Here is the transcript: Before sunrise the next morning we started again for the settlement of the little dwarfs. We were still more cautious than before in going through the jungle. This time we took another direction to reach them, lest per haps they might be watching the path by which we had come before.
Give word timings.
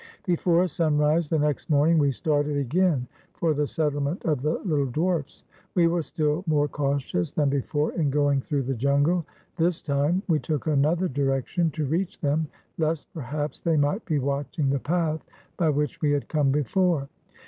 Before 0.25 0.67
sunrise 0.67 1.29
the 1.29 1.37
next 1.37 1.69
morning 1.69 1.99
we 1.99 2.09
started 2.09 2.57
again 2.57 3.05
for 3.35 3.53
the 3.53 3.67
settlement 3.67 4.25
of 4.25 4.41
the 4.41 4.53
little 4.65 4.87
dwarfs. 4.87 5.43
We 5.75 5.85
were 5.85 6.01
still 6.01 6.43
more 6.47 6.67
cautious 6.67 7.31
than 7.31 7.49
before 7.49 7.91
in 7.93 8.09
going 8.09 8.41
through 8.41 8.63
the 8.63 8.73
jungle. 8.73 9.27
This 9.57 9.79
time 9.79 10.23
we 10.27 10.39
took 10.39 10.65
another 10.65 11.07
direction 11.07 11.69
to 11.73 11.85
reach 11.85 12.19
them, 12.19 12.47
lest 12.79 13.13
per 13.13 13.21
haps 13.21 13.59
they 13.61 13.77
might 13.77 14.03
be 14.05 14.17
watching 14.17 14.71
the 14.71 14.79
path 14.79 15.23
by 15.55 15.69
which 15.69 16.01
we 16.01 16.09
had 16.09 16.27
come 16.27 16.49
before. 16.49 17.07